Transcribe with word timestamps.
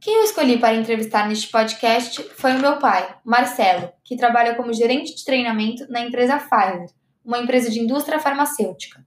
Quem 0.00 0.14
eu 0.14 0.22
escolhi 0.24 0.58
para 0.58 0.74
entrevistar 0.74 1.26
neste 1.26 1.48
podcast 1.48 2.22
foi 2.34 2.52
o 2.52 2.60
meu 2.60 2.78
pai, 2.78 3.16
Marcelo, 3.24 3.90
que 4.04 4.16
trabalha 4.16 4.54
como 4.54 4.72
gerente 4.72 5.14
de 5.14 5.24
treinamento 5.24 5.90
na 5.90 6.00
empresa 6.00 6.38
Pfizer, 6.38 6.88
uma 7.24 7.38
empresa 7.38 7.70
de 7.70 7.80
indústria 7.80 8.20
farmacêutica. 8.20 9.04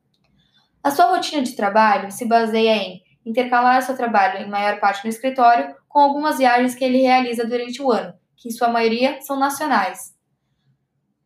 A 0.84 0.92
sua 0.92 1.06
rotina 1.06 1.44
de 1.44 1.56
trabalho 1.56 2.12
se 2.12 2.26
baseia 2.26 2.76
em 2.76 3.02
intercalar 3.26 3.82
seu 3.84 3.96
trabalho 3.96 4.40
em 4.40 4.50
maior 4.50 4.80
parte 4.80 5.04
no 5.04 5.10
escritório 5.10 5.76
com 5.88 6.00
algumas 6.00 6.38
viagens 6.40 6.74
que 6.74 6.84
ele 6.84 7.02
realiza 7.02 7.46
durante 7.46 7.82
o 7.82 7.92
ano, 7.92 8.14
que 8.36 8.50
em 8.50 8.52
sua 8.52 8.70
maioria 8.70 9.22
são 9.22 9.38
nacionais. 9.38 10.16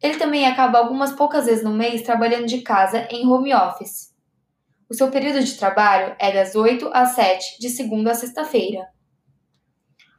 Ele 0.01 0.17
também 0.17 0.45
acaba 0.45 0.79
algumas 0.79 1.13
poucas 1.13 1.45
vezes 1.45 1.63
no 1.63 1.71
mês 1.71 2.01
trabalhando 2.01 2.45
de 2.45 2.61
casa 2.61 3.07
em 3.09 3.25
home 3.25 3.53
office. 3.53 4.13
O 4.89 4.93
seu 4.93 5.09
período 5.09 5.41
de 5.41 5.57
trabalho 5.57 6.15
é 6.19 6.31
das 6.31 6.55
8 6.55 6.89
às 6.93 7.09
7, 7.09 7.59
de 7.59 7.69
segunda 7.69 8.11
a 8.11 8.15
sexta-feira. 8.15 8.85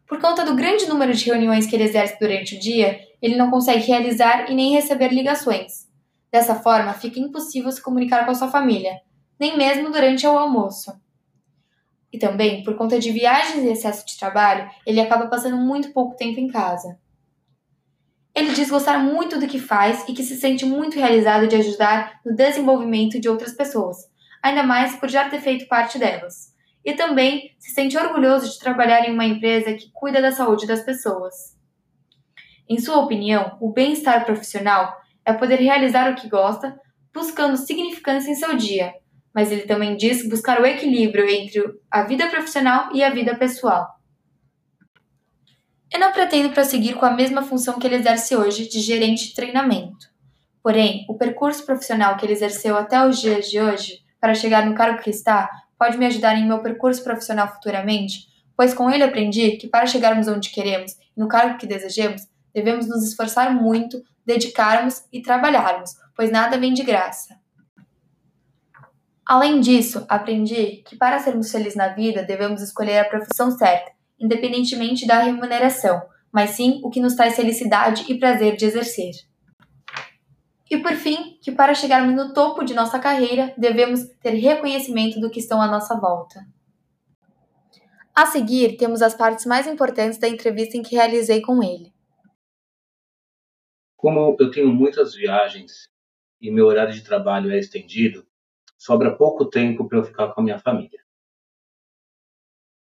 Por 0.07 0.21
conta 0.21 0.45
do 0.45 0.55
grande 0.55 0.87
número 0.87 1.15
de 1.15 1.25
reuniões 1.25 1.67
que 1.67 1.75
ele 1.75 1.85
exerce 1.85 2.19
durante 2.21 2.57
o 2.57 2.61
dia, 2.61 3.01
ele 3.23 3.37
não 3.37 3.51
consegue 3.51 3.87
realizar 3.87 4.51
e 4.51 4.55
nem 4.55 4.75
receber 4.75 5.09
ligações. 5.09 5.89
Dessa 6.31 6.57
forma, 6.57 6.93
fica 6.93 7.19
impossível 7.19 7.71
se 7.73 7.83
comunicar 7.83 8.25
com 8.25 8.31
a 8.31 8.35
sua 8.35 8.49
família, 8.49 9.01
nem 9.39 9.57
mesmo 9.57 9.91
durante 9.91 10.27
o 10.27 10.37
almoço. 10.37 10.93
E 12.13 12.19
também, 12.19 12.63
por 12.63 12.77
conta 12.77 12.99
de 12.99 13.11
viagens 13.11 13.65
e 13.65 13.69
excesso 13.69 14.07
de 14.07 14.19
trabalho, 14.19 14.71
ele 14.87 15.01
acaba 15.01 15.27
passando 15.27 15.57
muito 15.57 15.93
pouco 15.93 16.17
tempo 16.17 16.39
em 16.39 16.49
casa. 16.49 16.99
Ele 18.35 18.53
diz 18.53 18.69
gostar 18.69 18.99
muito 18.99 19.39
do 19.39 19.47
que 19.47 19.59
faz 19.59 20.05
e 20.09 20.13
que 20.13 20.23
se 20.23 20.37
sente 20.37 20.67
muito 20.67 20.99
realizado 20.99 21.49
de 21.49 21.57
ajudar 21.57 22.21
no 22.25 22.35
desenvolvimento 22.35 23.21
de 23.21 23.29
outras 23.29 23.53
pessoas, 23.53 23.97
ainda 24.43 24.63
mais 24.63 24.97
por 24.97 25.09
já 25.09 25.29
ter 25.29 25.41
feito 25.41 25.67
parte 25.67 25.99
delas. 25.99 26.54
E 26.85 26.93
também 26.95 27.55
se 27.59 27.71
sente 27.71 27.97
orgulhoso 27.97 28.51
de 28.51 28.59
trabalhar 28.59 29.09
em 29.09 29.13
uma 29.13 29.25
empresa 29.25 29.73
que 29.73 29.91
cuida 29.93 30.21
da 30.21 30.33
saúde 30.33 30.67
das 30.67 30.83
pessoas. 30.83 31.57
Em 32.69 32.79
sua 32.79 32.99
opinião, 32.99 33.57
o 33.61 33.73
bem-estar 33.73 34.25
profissional 34.25 34.95
é 35.25 35.33
poder 35.33 35.61
realizar 35.61 36.11
o 36.11 36.15
que 36.15 36.29
gosta, 36.29 36.79
buscando 37.13 37.57
significância 37.57 38.31
em 38.31 38.35
seu 38.35 38.57
dia, 38.57 38.93
mas 39.35 39.51
ele 39.51 39.63
também 39.63 39.97
diz 39.97 40.29
buscar 40.29 40.61
o 40.61 40.67
equilíbrio 40.67 41.29
entre 41.29 41.63
a 41.91 42.03
vida 42.03 42.29
profissional 42.29 42.95
e 42.95 43.03
a 43.03 43.11
vida 43.11 43.35
pessoal. 43.35 43.89
Eu 45.93 46.01
não 46.01 46.13
pretendo 46.13 46.51
prosseguir 46.51 46.97
com 46.97 47.07
a 47.07 47.13
mesma 47.13 47.43
função 47.43 47.79
que 47.79 47.87
ele 47.87 47.97
exerce 47.97 48.35
hoje 48.35 48.69
de 48.69 48.81
gerente 48.81 49.29
de 49.29 49.35
treinamento. 49.35 50.13
Porém, 50.63 51.05
o 51.09 51.17
percurso 51.17 51.65
profissional 51.65 52.17
que 52.17 52.27
ele 52.27 52.33
exerceu 52.33 52.77
até 52.77 53.07
os 53.07 53.21
dias 53.21 53.49
de 53.49 53.61
hoje, 53.61 54.01
para 54.21 54.35
chegar 54.35 54.67
no 54.67 54.75
cargo 54.75 55.03
que 55.03 55.11
está, 55.11 55.49
pode 55.79 55.97
me 55.99 56.07
ajudar 56.07 56.37
em 56.37 56.47
meu 56.47 56.61
percurso 56.61 57.03
profissional 57.03 57.49
futuramente, 57.53 58.29
pois 58.57 58.75
com 58.75 58.91
ele 58.91 59.03
aprendi 59.03 59.53
que 59.53 59.69
para 59.69 59.87
chegarmos 59.87 60.29
onde 60.29 60.51
queremos 60.51 60.93
e 60.93 61.21
no 61.21 61.29
cargo 61.29 61.59
que 61.59 61.67
desejamos, 61.67 62.23
devemos 62.53 62.89
nos 62.89 63.07
esforçar 63.07 63.55
muito, 63.55 64.03
dedicarmos 64.25 65.03
e 65.13 65.21
trabalharmos, 65.21 65.91
pois 66.17 66.31
nada 66.31 66.59
vem 66.59 66.73
de 66.73 66.83
graça. 66.83 67.37
Além 69.27 69.61
disso, 69.61 70.05
aprendi 70.09 70.83
que 70.87 70.97
para 70.97 71.19
sermos 71.19 71.51
felizes 71.51 71.77
na 71.77 71.89
vida 71.89 72.23
devemos 72.23 72.61
escolher 72.61 72.99
a 72.99 73.09
profissão 73.09 73.51
certa 73.51 73.95
independentemente 74.19 75.07
da 75.07 75.23
remuneração, 75.23 76.03
mas 76.33 76.51
sim 76.51 76.81
o 76.83 76.91
que 76.91 77.01
nos 77.01 77.15
traz 77.15 77.37
felicidade 77.37 78.05
e 78.09 78.19
prazer 78.19 78.57
de 78.57 78.65
exercer. 78.65 79.13
E 80.71 80.79
por 80.79 80.93
fim, 80.93 81.39
que 81.43 81.53
para 81.53 81.75
chegarmos 81.75 82.15
no 82.15 82.33
topo 82.33 82.65
de 82.65 82.75
nossa 82.75 82.99
carreira, 82.99 83.55
devemos 83.57 84.05
ter 84.23 84.31
reconhecimento 84.31 85.21
do 85.21 85.31
que 85.31 85.41
estão 85.41 85.61
à 85.61 85.67
nossa 85.67 85.99
volta. 85.99 86.47
A 88.15 88.27
seguir, 88.27 88.77
temos 88.77 89.03
as 89.03 89.15
partes 89.15 89.45
mais 89.45 89.67
importantes 89.67 90.19
da 90.19 90.29
entrevista 90.29 90.77
em 90.77 90.83
que 90.83 90.95
realizei 90.95 91.43
com 91.43 91.63
ele. 91.63 91.93
Como 93.97 94.37
eu 94.39 94.51
tenho 94.51 94.73
muitas 94.73 95.15
viagens 95.15 95.89
e 96.41 96.51
meu 96.51 96.67
horário 96.67 96.93
de 96.93 97.03
trabalho 97.03 97.51
é 97.51 97.59
estendido, 97.59 98.27
sobra 98.79 99.17
pouco 99.17 99.47
tempo 99.47 99.89
para 99.89 99.99
eu 99.99 100.05
ficar 100.05 100.33
com 100.33 100.41
a 100.41 100.45
minha 100.45 100.59
família. 100.59 101.03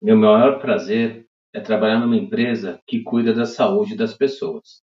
Meu 0.02 0.16
maior 0.16 0.60
prazer 0.62 1.28
é 1.52 1.60
trabalhar 1.60 2.00
numa 2.00 2.16
empresa 2.16 2.82
que 2.88 3.04
cuida 3.04 3.34
da 3.34 3.46
saúde 3.46 3.98
das 3.98 4.14
pessoas. 4.14 4.82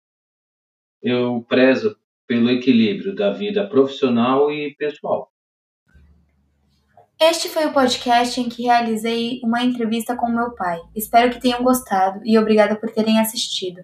Eu 1.00 1.42
prezo 1.48 1.96
pelo 2.28 2.50
equilíbrio 2.50 3.14
da 3.14 3.32
vida 3.32 3.66
profissional 3.66 4.52
e 4.52 4.74
pessoal. 4.76 5.32
Este 7.20 7.48
foi 7.48 7.66
o 7.66 7.72
podcast 7.72 8.40
em 8.40 8.48
que 8.48 8.62
realizei 8.62 9.40
uma 9.42 9.64
entrevista 9.64 10.14
com 10.14 10.28
meu 10.28 10.54
pai. 10.54 10.78
Espero 10.94 11.30
que 11.32 11.40
tenham 11.40 11.64
gostado 11.64 12.20
e 12.24 12.38
obrigada 12.38 12.76
por 12.76 12.90
terem 12.90 13.18
assistido. 13.18 13.82